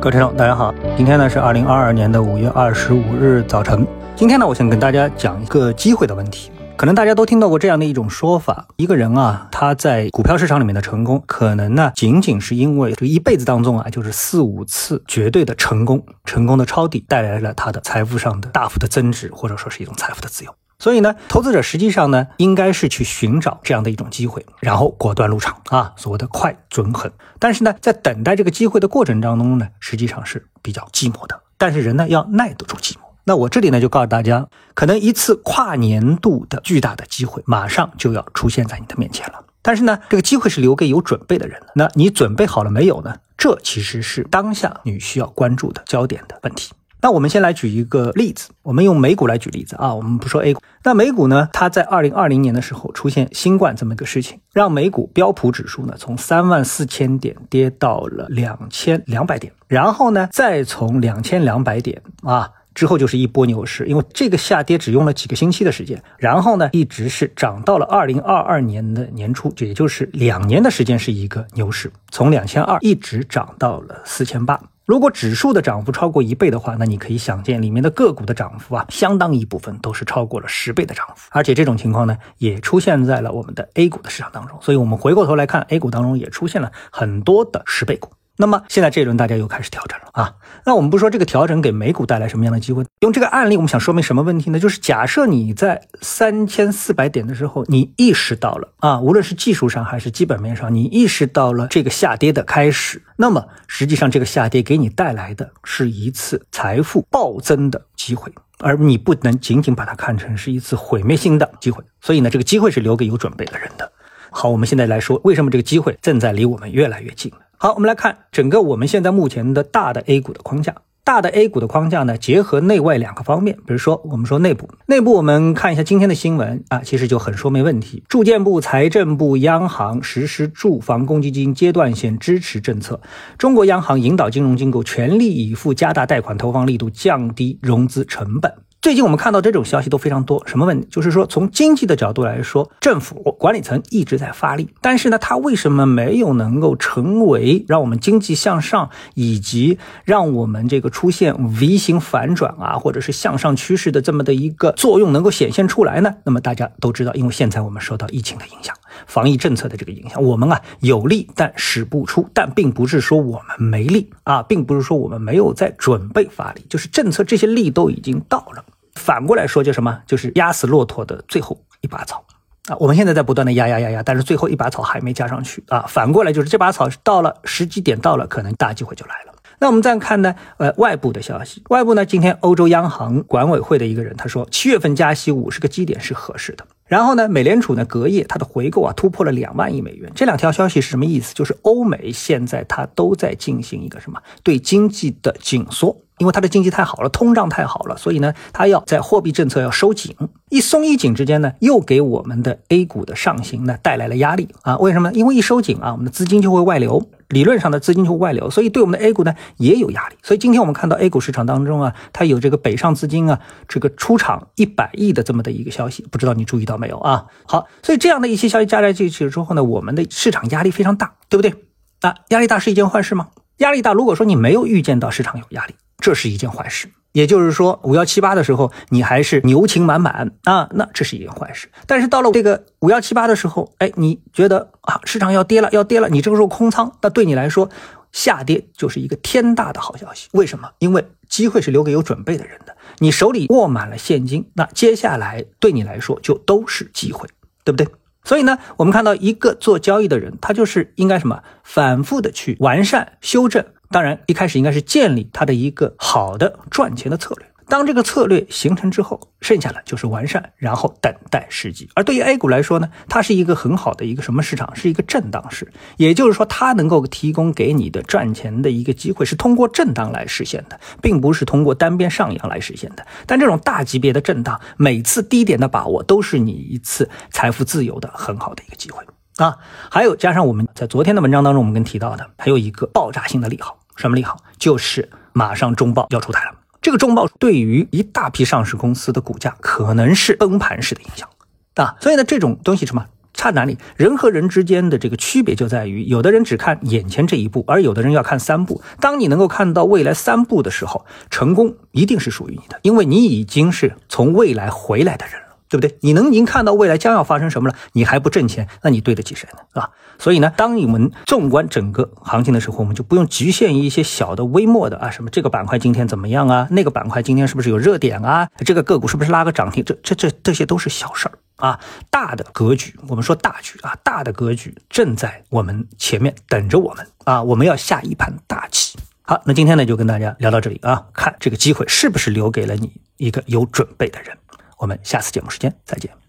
[0.00, 3.86] 各位听众，大家好，今天呢是二零二二年的五月二十五日早晨。
[4.16, 6.50] 今天呢，我想跟大家讲一个机会的问题。
[6.74, 20.54] 可能大家都听到过这样的一种说法：一个人啊，他在股票市场里面的成功，可能呢仅仅是因为这一辈子当中啊，就是四五次绝对的成功，成功的抄底带来了他的财富上的大幅的增值，或者说是一种财富的自由。
[20.80, 27.12] 所以呢，投资者实际上呢，应该是去寻找这样的一种机会，然后果断入场啊，所谓的快、准、狠。
[27.38, 31.38] 但是呢，在等待这个机会的过程当中呢，实际上是比较寂寞的。
[31.58, 33.00] 但是人呢，要耐得住寂寞。
[33.24, 39.44] 那我这里呢，就告诉大家，可能一次跨年度的巨大的机会，马上就要出现在你的面前了。
[39.60, 41.66] 但是呢，这个机会是留给有准备的人的。
[41.74, 43.16] 那你准备好了没有呢？
[43.36, 46.72] 这其实是当下你需要关注的焦点的问题。
[47.02, 50.60] 那我们先来举一个例子，我们用美股来举例子啊，我们不说 A 股。
[50.82, 74.60] 那美股呢，它在二零二零年的时候出现新冠这么一个事情，让美股标普指数呢从三万四千点跌到了两千两百点，然后呢再从两千两百点啊之后就是一波牛市，因为这个下跌只用了几个星期的时间，然后呢一直是涨到了二零二二年的年初，也就是两年的时间是一个牛市，从两千二一直涨到了四千八。
[74.90, 84.58] 如果指数的涨幅超过一倍的话，那你可以想见里面的个股的涨幅啊，相当一部分都是超过了十倍的涨幅，而且这种情况呢，也出现在了我们的 A 股的市场当中。
[84.60, 88.10] 所以，我们回过头来看，A 股当中也出现了很多的十倍股。
[88.40, 92.82] 那么现在这一轮大家又开始调整了啊，那我们不说这个调整给美股带来什么样的机会？
[93.00, 94.58] 用这个案例，我们想说明什么问题呢？
[94.58, 111.84] 就是假设你在三千四百点的时候，你意识到了啊，无论是技术上还是基本面上，你意识到了这个下跌的开始，那么实际上这个下跌给你带来的是一次财富暴增的机会，而你不能仅仅把它看成是一次毁灭性的机会。
[112.00, 113.92] 所以呢，这个机会是留给有准备的人的。
[114.30, 117.30] 好，我们现在来说，为什么这个机会正在离我们越来越近？
[117.62, 120.76] 好，我们来看整个我们现在目前的大的 A 股的框架。
[121.04, 123.54] 大的 A 股的框架呢，结合内外两个方面。
[123.66, 128.02] 比如说，我们说内部，内部我们看一下今天的新闻啊，其实就很说明问题。
[128.08, 132.98] 住建部、财政部、央行实施住房公积金阶段性支持政策，
[133.36, 138.54] 中国央行引导金融机构全力以赴加大贷款投放力度，降低融资成本。
[138.82, 140.88] 最近我们看到这种消息都非常多，什么问题？
[140.90, 156.14] 就是说从经济的角度来说，政府管理层一直在发力，但是呢，它为什么没有能够成为让我们经济向上，以及让我们这个出现 V 型反转啊，或者是向上趋势的这么的一个作用能够显现出来呢？
[156.24, 158.74] 那么大家都知道，因为现在我们受到疫情的影响，
[159.06, 168.64] 防疫政策的这个影响，我们啊有力但使不出，但并不是说我们没力啊，并不是说我们没有在准备发力，就是政策这些力都已经到了。
[169.00, 170.00] 反过来说，就什么？
[170.06, 172.22] 就是压死骆驼的最后一把草
[172.68, 172.76] 啊！
[172.78, 175.86] 我们现在在不断的压压压压，但是最后一把草还没加上去啊！
[175.88, 179.34] 反过来就是这把草到了时机点到了，可能大机会就来了。
[179.62, 180.34] 那我们再看呢？
[180.56, 186.66] 呃，外部的消息，外部呢，今天欧洲央行管委会的一个人他说，七月份加息五十个基点是合适的。
[186.86, 190.10] 然后呢，美联储呢隔夜它的回购啊突破了两万亿美元。
[190.14, 191.34] 这两条消息是什么意思？
[191.34, 195.94] 就是欧美现在它都在进行一个什么对经济的紧缩。
[196.20, 200.14] 因为它的经济太好了，通胀太好了，所以呢，它要在货币政策要收紧，
[200.50, 204.76] 一松一紧之间呢，又给我们的 A 股的上行呢带来了压力啊。
[204.76, 205.10] 为什么？
[205.12, 210.16] 因为一收紧啊，我们的资金就会外流，理论上的资金就会外流，所以对我们的 A 股呢也有压力。
[210.22, 217.24] 所以今天我们看到 A 股市场当中啊，它有这个北上资金啊，这个出场一百亿的这么的一个消息，不知道你注意到没有啊？
[217.46, 221.54] 好，所以这样的一些消息加在一起之后呢，我们的市场压力非常大，对不对？
[222.02, 223.28] 啊，压力大是一件坏事吗？
[223.58, 225.74] 压力大，如果说你没有预见到市场有压力。
[226.00, 231.68] 这是一件坏事，也就是说五幺七八的时候，你还是牛情满满啊，那这是一件坏事。
[231.86, 237.68] 但是到了这个五幺七八的时候，哎，你觉得啊，市场要跌了，要跌了，你这个时候空仓，那对你来说
[238.12, 240.28] 下跌就是一个天大的好消息。
[240.32, 240.70] 为什么？
[240.78, 247.28] 因为机会是留给有准备的人的，你手里握满了现金，那接下来对你来说就都是机会，
[247.64, 247.86] 对不对？
[248.22, 253.64] 所以呢，我们看到一个做交易的人，他就是应该什么，反复的去完善、修正。
[253.90, 257.46] 当然，一开始应该是建立它的一个好的赚钱的策略。
[257.68, 261.88] 当这个策略形成之后，剩下的就是完善，然后等待时机。
[261.94, 264.74] 而对于 A 股来说呢，它是一个很好的一个什么市场？
[264.74, 273.06] 是一个震荡市，也就是说，它能够提供给你的赚钱的一个机会是通过震荡来实现的，并不是通过单边上扬来实现的。
[273.24, 279.04] 但这种大级别的震荡，每次低点的把握都是你一次财富自由的很好的一个机会
[279.36, 279.56] 啊！
[279.88, 283.78] 还有加上我们在昨天的文章当中，我们跟提到的，还有一个爆炸性的利好。
[284.00, 284.36] 什么利好？
[284.58, 286.54] 就是马上中报要出台了。
[286.80, 291.28] 这个中报对于一大批上市公司的股价可能是崩盘式的影响
[291.74, 291.94] 啊。
[292.00, 293.06] 所以呢，这种东西什么？
[293.32, 293.78] 差哪里？
[293.96, 298.82] 人和人之间的这个区别就在于，有的人只看眼前这一步，而有的人要看三步。
[298.98, 305.49] 当你能够看到未来三步的时候，成功一定是属于你的，因为你已经是从未来回来的人了。
[305.70, 305.96] 对不对？
[306.02, 307.74] 你能已经看到未来将要发生什么了？
[307.92, 309.80] 你还不挣钱，那你对得起谁呢？
[309.80, 316.66] 啊，所以呢，当你们纵观整个行情的时候，我们就不用局限于一些小的、微末的啊，什么这个板块今天怎么样啊？
[316.72, 318.48] 那个板块今天是不是有热点啊？
[318.64, 319.84] 这个个股是不是拉个涨停？
[319.84, 321.78] 这、这、这这些都是小事儿啊。
[322.10, 328.98] 大的格局，我们说大局啊，大的格局正在我们前面等着我们啊，我们要下一盘大棋。
[329.22, 334.36] 好，那今天呢就跟大家聊到这里啊，看这个机会是不是留给了你一个有准备的人。
[334.80, 336.19] 我们下次节目时间再见。